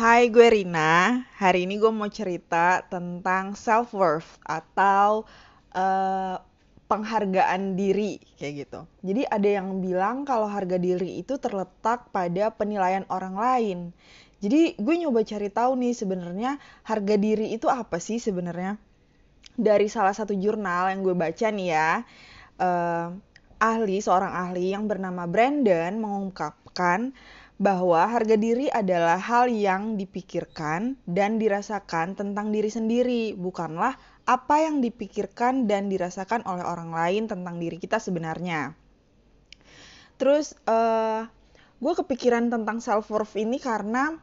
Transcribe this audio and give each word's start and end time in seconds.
Hai, 0.00 0.32
gue 0.32 0.48
Rina. 0.48 1.28
Hari 1.36 1.68
ini 1.68 1.76
gue 1.76 1.92
mau 1.92 2.08
cerita 2.08 2.80
tentang 2.88 3.52
self-worth 3.52 4.40
atau 4.48 5.28
eh, 5.76 6.40
penghargaan 6.88 7.76
diri, 7.76 8.16
kayak 8.40 8.64
gitu. 8.64 8.80
Jadi 9.04 9.28
ada 9.28 9.60
yang 9.60 9.84
bilang 9.84 10.24
kalau 10.24 10.48
harga 10.48 10.80
diri 10.80 11.20
itu 11.20 11.36
terletak 11.36 12.08
pada 12.16 12.48
penilaian 12.48 13.04
orang 13.12 13.36
lain. 13.36 13.78
Jadi 14.40 14.80
gue 14.80 14.94
nyoba 15.04 15.20
cari 15.20 15.52
tahu 15.52 15.76
nih 15.76 15.92
sebenarnya 15.92 16.56
harga 16.88 17.20
diri 17.20 17.52
itu 17.52 17.68
apa 17.68 18.00
sih 18.00 18.16
sebenarnya? 18.16 18.80
Dari 19.52 19.84
salah 19.92 20.16
satu 20.16 20.32
jurnal 20.32 20.96
yang 20.96 21.04
gue 21.04 21.12
baca 21.12 21.46
nih 21.52 21.76
ya, 21.76 22.08
eh, 22.56 23.06
ahli, 23.60 24.00
seorang 24.00 24.32
ahli 24.32 24.72
yang 24.72 24.88
bernama 24.88 25.28
Brandon 25.28 25.92
mengungkapkan 26.00 27.12
bahwa 27.60 28.08
harga 28.08 28.40
diri 28.40 28.72
adalah 28.72 29.20
hal 29.20 29.52
yang 29.52 30.00
dipikirkan 30.00 30.96
dan 31.04 31.36
dirasakan 31.36 32.16
tentang 32.16 32.48
diri 32.56 32.72
sendiri, 32.72 33.36
bukanlah 33.36 34.00
apa 34.24 34.64
yang 34.64 34.80
dipikirkan 34.80 35.68
dan 35.68 35.92
dirasakan 35.92 36.40
oleh 36.48 36.64
orang 36.64 36.88
lain 36.88 37.28
tentang 37.28 37.60
diri 37.60 37.76
kita 37.76 38.00
sebenarnya. 38.00 38.72
Terus, 40.16 40.56
eh, 40.64 41.28
gue 41.84 41.92
kepikiran 42.00 42.48
tentang 42.48 42.80
self 42.80 43.12
worth 43.12 43.36
ini 43.36 43.60
karena 43.60 44.16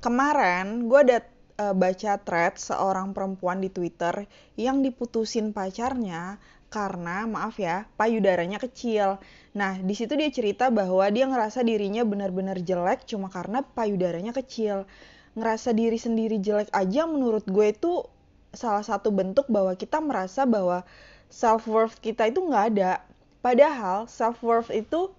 kemarin 0.00 0.88
gue 0.88 1.00
ada 1.04 1.18
eh, 1.60 1.74
baca 1.76 2.12
thread 2.16 2.56
seorang 2.56 3.12
perempuan 3.12 3.60
di 3.60 3.68
Twitter 3.68 4.24
yang 4.56 4.80
diputusin 4.80 5.52
pacarnya 5.52 6.40
karena 6.74 7.22
maaf 7.30 7.54
ya 7.62 7.86
payudaranya 7.94 8.58
kecil. 8.58 9.22
Nah 9.54 9.78
di 9.78 9.94
situ 9.94 10.18
dia 10.18 10.26
cerita 10.34 10.74
bahwa 10.74 11.06
dia 11.14 11.30
ngerasa 11.30 11.62
dirinya 11.62 12.02
benar-benar 12.02 12.58
jelek 12.58 13.06
cuma 13.06 13.30
karena 13.30 13.62
payudaranya 13.62 14.34
kecil. 14.34 14.82
Ngerasa 15.38 15.70
diri 15.70 15.94
sendiri 15.94 16.42
jelek 16.42 16.74
aja 16.74 17.06
menurut 17.06 17.46
gue 17.46 17.70
itu 17.70 18.02
salah 18.50 18.82
satu 18.82 19.14
bentuk 19.14 19.46
bahwa 19.46 19.78
kita 19.78 20.02
merasa 20.02 20.42
bahwa 20.50 20.82
self 21.30 21.70
worth 21.70 22.02
kita 22.02 22.26
itu 22.26 22.42
nggak 22.42 22.64
ada. 22.74 22.92
Padahal 23.38 24.10
self 24.10 24.42
worth 24.42 24.74
itu 24.74 25.14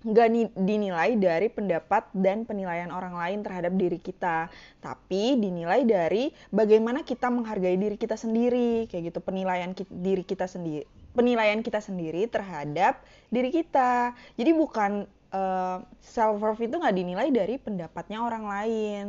nggak 0.00 0.56
dinilai 0.56 1.20
dari 1.20 1.52
pendapat 1.52 2.08
dan 2.16 2.48
penilaian 2.48 2.88
orang 2.88 3.12
lain 3.12 3.44
terhadap 3.44 3.76
diri 3.76 4.00
kita, 4.00 4.48
tapi 4.80 5.36
dinilai 5.36 5.84
dari 5.84 6.32
bagaimana 6.48 7.04
kita 7.04 7.28
menghargai 7.28 7.76
diri 7.76 8.00
kita 8.00 8.16
sendiri, 8.16 8.88
kayak 8.88 9.12
gitu 9.12 9.20
penilaian 9.20 9.76
ki 9.76 9.84
diri 9.92 10.24
kita 10.24 10.48
sendiri, 10.48 10.88
penilaian 11.12 11.60
kita 11.60 11.84
sendiri 11.84 12.24
terhadap 12.32 13.04
diri 13.28 13.52
kita. 13.52 14.16
Jadi 14.40 14.50
bukan 14.56 15.04
uh, 15.36 15.36
eh, 15.36 15.78
self 16.00 16.40
worth 16.40 16.64
itu 16.64 16.80
nggak 16.80 16.96
dinilai 16.96 17.28
dari 17.28 17.60
pendapatnya 17.60 18.24
orang 18.24 18.44
lain. 18.48 19.06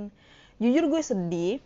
Jujur 0.59 0.91
gue 0.91 1.01
sedih 1.01 1.57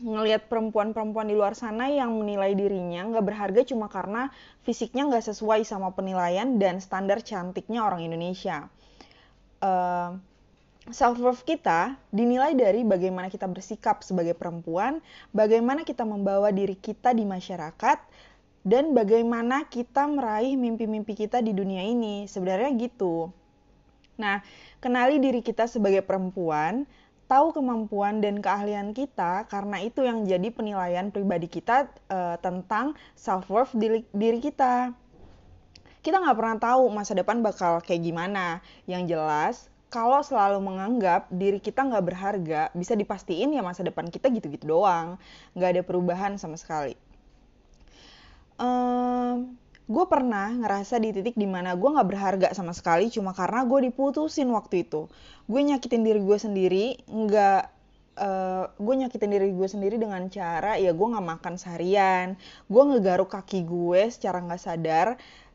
ngelihat 0.00 0.48
perempuan-perempuan 0.48 1.28
di 1.28 1.36
luar 1.36 1.52
sana 1.52 1.92
yang 1.92 2.16
menilai 2.16 2.56
dirinya 2.56 3.04
nggak 3.12 3.26
berharga 3.28 3.60
cuma 3.68 3.92
karena 3.92 4.32
fisiknya 4.64 5.06
nggak 5.06 5.28
sesuai 5.28 5.62
sama 5.68 5.92
penilaian 5.92 6.56
dan 6.56 6.80
standar 6.80 7.20
cantiknya 7.20 7.84
orang 7.84 8.02
Indonesia. 8.06 8.72
Uh, 9.62 9.68
eh, 9.68 10.10
self 10.90 11.20
worth 11.22 11.46
kita 11.46 11.94
dinilai 12.10 12.58
dari 12.58 12.82
bagaimana 12.82 13.30
kita 13.30 13.46
bersikap 13.46 14.02
sebagai 14.02 14.34
perempuan, 14.34 14.98
bagaimana 15.30 15.86
kita 15.86 16.02
membawa 16.02 16.50
diri 16.50 16.74
kita 16.74 17.14
di 17.14 17.22
masyarakat, 17.22 17.98
dan 18.62 18.94
bagaimana 18.94 19.66
kita 19.66 20.06
meraih 20.06 20.54
mimpi-mimpi 20.54 21.14
kita 21.14 21.42
di 21.42 21.54
dunia 21.54 21.82
ini. 21.82 22.26
Sebenarnya 22.26 22.70
gitu. 22.78 23.30
Nah, 24.18 24.42
kenali 24.78 25.18
diri 25.18 25.42
kita 25.42 25.66
sebagai 25.66 26.02
perempuan 26.06 26.86
tahu 27.32 27.56
kemampuan 27.56 28.20
dan 28.20 28.44
keahlian 28.44 28.92
kita 28.92 29.48
karena 29.48 29.80
itu 29.80 30.04
yang 30.04 30.28
jadi 30.28 30.52
penilaian 30.52 31.08
pribadi 31.08 31.48
kita 31.48 31.88
uh, 32.12 32.36
tentang 32.44 32.92
self 33.16 33.48
worth 33.48 33.72
diri, 33.72 34.04
diri 34.12 34.36
kita. 34.36 34.92
Kita 36.04 36.20
nggak 36.20 36.36
pernah 36.36 36.58
tahu 36.60 36.92
masa 36.92 37.16
depan 37.16 37.40
bakal 37.40 37.80
kayak 37.80 38.04
gimana. 38.04 38.60
Yang 38.84 39.02
jelas, 39.16 39.54
kalau 39.88 40.20
selalu 40.20 40.60
menganggap 40.60 41.32
diri 41.32 41.56
kita 41.56 41.80
nggak 41.88 42.04
berharga, 42.04 42.62
bisa 42.76 42.92
dipastiin 42.92 43.56
ya 43.56 43.64
masa 43.64 43.80
depan 43.80 44.12
kita 44.12 44.28
gitu-gitu 44.28 44.68
doang, 44.68 45.16
nggak 45.56 45.80
ada 45.80 45.82
perubahan 45.88 46.36
sama 46.36 46.60
sekali. 46.60 47.00
Gue 49.92 50.04
pernah 50.08 50.48
ngerasa 50.48 50.96
di 50.96 51.12
titik 51.12 51.36
di 51.36 51.44
mana 51.44 51.76
gue 51.76 51.84
nggak 51.84 52.08
berharga 52.08 52.48
sama 52.56 52.72
sekali 52.72 53.12
cuma 53.12 53.36
karena 53.36 53.68
gue 53.68 53.92
diputusin 53.92 54.48
waktu 54.48 54.88
itu. 54.88 55.12
Gue 55.44 55.60
nyakitin 55.60 56.00
diri 56.00 56.20
gue 56.24 56.38
sendiri 56.40 56.86
nggak 57.04 57.62
uh, 58.16 58.64
gue 58.72 58.94
nyakitin 59.04 59.30
diri 59.32 59.48
gue 59.52 59.68
sendiri 59.68 59.96
dengan 60.00 60.28
cara 60.32 60.76
ya 60.80 60.92
gue 60.92 61.06
nggak 61.12 61.26
makan 61.38 61.54
seharian 61.56 62.36
gue 62.68 62.82
ngegaruk 62.82 63.30
kaki 63.32 63.64
gue 63.64 64.08
secara 64.12 64.40
nggak 64.42 64.60
sadar 64.60 65.08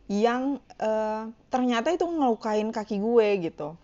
yang 0.07 0.63
uh, 0.79 1.27
ternyata 1.51 1.91
itu 1.91 2.07
ngelukain 2.07 2.71
kaki 2.71 2.97
gue 2.97 3.27
gitu 3.51 3.75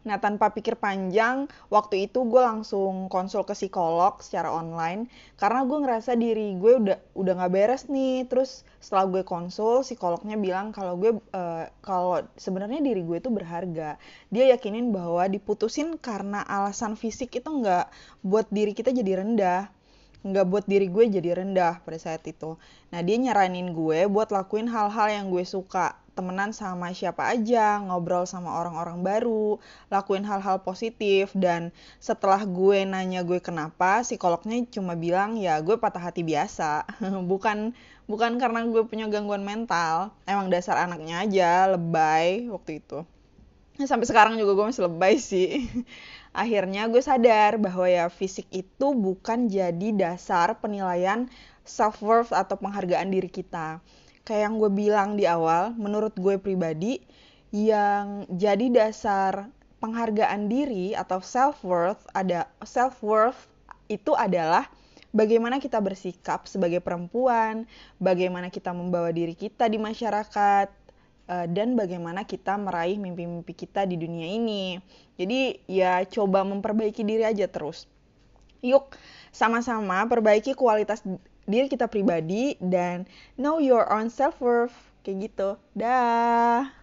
Nah, 0.00 0.16
tanpa 0.16 0.48
pikir 0.48 0.80
panjang, 0.80 1.44
waktu 1.68 2.08
itu 2.08 2.24
gue 2.24 2.40
langsung 2.40 3.12
konsul 3.12 3.44
ke 3.44 3.52
psikolog 3.52 4.16
secara 4.24 4.48
online 4.48 5.12
karena 5.36 5.60
gue 5.68 5.78
ngerasa 5.84 6.16
diri 6.16 6.56
gue 6.56 6.72
udah 6.80 6.98
udah 7.12 7.32
nggak 7.36 7.52
beres 7.52 7.84
nih. 7.92 8.24
Terus 8.24 8.64
setelah 8.80 9.04
gue 9.12 9.22
konsul, 9.28 9.84
psikolognya 9.84 10.40
bilang 10.40 10.72
kalau 10.72 10.96
gue 10.96 11.12
uh, 11.36 11.64
kalau 11.84 12.24
sebenarnya 12.40 12.80
diri 12.80 13.04
gue 13.04 13.20
itu 13.20 13.28
berharga. 13.28 14.00
Dia 14.32 14.56
yakinin 14.56 14.88
bahwa 14.88 15.28
diputusin 15.28 16.00
karena 16.00 16.40
alasan 16.48 16.96
fisik 16.96 17.36
itu 17.36 17.48
nggak 17.52 17.92
buat 18.24 18.48
diri 18.48 18.72
kita 18.72 18.96
jadi 18.96 19.20
rendah 19.20 19.68
nggak 20.20 20.46
buat 20.52 20.64
diri 20.68 20.92
gue 20.92 21.08
jadi 21.08 21.40
rendah 21.40 21.80
pada 21.80 21.96
saat 21.96 22.20
itu. 22.28 22.60
Nah 22.92 23.00
dia 23.00 23.16
nyaranin 23.16 23.72
gue 23.72 24.04
buat 24.04 24.28
lakuin 24.28 24.68
hal-hal 24.68 25.08
yang 25.08 25.32
gue 25.32 25.44
suka 25.48 25.96
temenan 26.20 26.52
sama 26.52 26.92
siapa 26.92 27.32
aja, 27.32 27.80
ngobrol 27.80 28.28
sama 28.28 28.60
orang-orang 28.60 29.00
baru, 29.00 29.56
lakuin 29.88 30.28
hal-hal 30.28 30.60
positif 30.60 31.32
dan 31.32 31.72
setelah 31.96 32.44
gue 32.44 32.84
nanya 32.84 33.24
gue 33.24 33.40
kenapa, 33.40 34.04
psikolognya 34.04 34.60
cuma 34.68 35.00
bilang 35.00 35.40
ya 35.40 35.56
gue 35.64 35.80
patah 35.80 36.12
hati 36.12 36.20
biasa, 36.20 36.84
bukan 37.32 37.72
bukan 38.04 38.36
karena 38.36 38.68
gue 38.68 38.84
punya 38.84 39.08
gangguan 39.08 39.40
mental, 39.40 40.12
emang 40.28 40.52
dasar 40.52 40.76
anaknya 40.84 41.24
aja 41.24 41.72
lebay 41.72 42.52
waktu 42.52 42.84
itu. 42.84 43.00
Sampai 43.80 44.04
sekarang 44.04 44.36
juga 44.36 44.52
gue 44.52 44.66
masih 44.68 44.84
lebay 44.92 45.16
sih. 45.16 45.64
Akhirnya 46.36 46.84
gue 46.92 47.00
sadar 47.00 47.56
bahwa 47.56 47.88
ya 47.88 48.12
fisik 48.12 48.44
itu 48.52 48.92
bukan 48.92 49.48
jadi 49.48 49.88
dasar 49.96 50.60
penilaian 50.60 51.32
self 51.64 52.04
worth 52.04 52.36
atau 52.36 52.60
penghargaan 52.60 53.08
diri 53.08 53.32
kita 53.32 53.80
kayak 54.30 54.46
yang 54.46 54.62
gue 54.62 54.70
bilang 54.70 55.18
di 55.18 55.26
awal, 55.26 55.74
menurut 55.74 56.14
gue 56.14 56.38
pribadi, 56.38 57.02
yang 57.50 58.30
jadi 58.30 58.70
dasar 58.70 59.50
penghargaan 59.82 60.46
diri 60.46 60.94
atau 60.94 61.18
self 61.18 61.66
worth 61.66 62.06
ada 62.14 62.46
self 62.62 63.02
worth 63.02 63.50
itu 63.90 64.14
adalah 64.14 64.70
bagaimana 65.10 65.58
kita 65.58 65.82
bersikap 65.82 66.46
sebagai 66.46 66.78
perempuan, 66.78 67.66
bagaimana 67.98 68.54
kita 68.54 68.70
membawa 68.70 69.10
diri 69.10 69.34
kita 69.34 69.66
di 69.66 69.82
masyarakat, 69.82 70.70
eh, 71.26 71.46
dan 71.50 71.74
bagaimana 71.74 72.22
kita 72.22 72.54
meraih 72.54 73.02
mimpi-mimpi 73.02 73.50
kita 73.50 73.82
di 73.82 73.98
dunia 73.98 74.30
ini. 74.30 74.78
Jadi 75.18 75.58
ya 75.66 76.06
coba 76.06 76.46
memperbaiki 76.46 77.02
diri 77.02 77.26
aja 77.26 77.50
terus. 77.50 77.90
Yuk, 78.62 78.94
sama-sama 79.34 80.06
perbaiki 80.06 80.54
kualitas 80.54 81.02
diri 81.50 81.66
kita 81.68 81.90
pribadi 81.90 82.54
dan 82.62 83.04
know 83.34 83.58
your 83.58 83.84
own 83.90 84.08
self 84.08 84.38
worth 84.38 84.74
kayak 85.02 85.30
gitu. 85.30 85.58
Dah 85.74 86.79